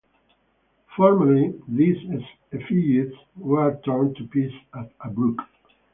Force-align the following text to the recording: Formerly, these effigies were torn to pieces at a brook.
Formerly, 0.97 1.53
these 1.67 1.95
effigies 2.51 3.13
were 3.35 3.79
torn 3.85 4.15
to 4.15 4.25
pieces 4.29 4.55
at 4.73 4.91
a 5.01 5.11
brook. 5.11 5.39